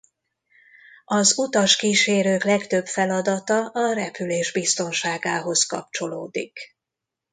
[1.05, 6.59] Az utaskísérők legtöbb feladata a repülés biztonságához kapcsolódik.